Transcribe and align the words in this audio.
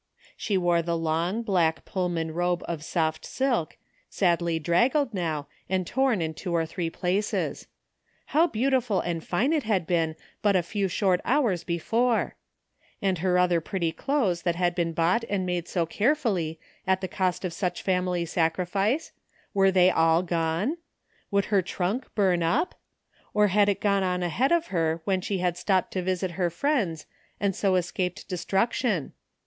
She 0.35 0.57
wore 0.57 0.81
the 0.81 0.97
long 0.97 1.43
black 1.43 1.85
Pullman 1.85 2.33
robe 2.33 2.63
of 2.67 2.83
soft 2.83 3.23
silk, 3.23 3.77
sadly 4.09 4.57
draggled 4.57 5.13
now 5.13 5.47
and 5.69 5.85
torn 5.85 6.23
in 6.23 6.33
two 6.33 6.55
or 6.55 6.65
three 6.65 6.89
places. 6.89 7.67
How 8.33 8.47
beautiful 8.47 8.99
and 8.99 9.23
fine 9.23 9.53
it 9.53 9.61
had 9.61 9.85
been 9.85 10.15
but 10.41 10.55
a 10.55 10.63
few 10.63 10.87
short 10.87 11.21
hours 11.23 11.63
before! 11.63 12.35
And 12.99 13.19
her 13.19 13.37
other 13.37 13.61
pretty 13.61 13.91
clothes 13.91 14.41
that 14.41 14.55
had 14.55 14.73
been 14.73 14.93
bought 14.93 15.23
and 15.29 15.45
made 15.45 15.67
so 15.67 15.85
carefully 15.85 16.59
at 16.87 17.01
the 17.01 17.07
cost 17.07 17.45
of 17.45 17.53
such 17.53 17.83
family 17.83 18.25
sacrifice? 18.25 19.11
Were 19.53 19.69
they 19.69 19.91
all 19.91 20.23
gone? 20.23 20.77
Would 21.29 21.45
her 21.53 21.61
trunk 21.61 22.07
bum 22.15 22.41
up? 22.41 22.73
Or 23.35 23.49
had 23.49 23.69
it 23.69 23.79
gone 23.79 24.01
on 24.01 24.23
ahead 24.23 24.51
of 24.51 24.69
her 24.73 25.01
when 25.05 25.21
she 25.21 25.37
had 25.37 25.57
stopped 25.57 25.91
to 25.93 26.01
visit 26.01 26.31
her 26.31 26.49
friends 26.49 27.05
and 27.39 27.55
so 27.55 27.75
escaped 27.75 28.27
destruction? 28.27 29.13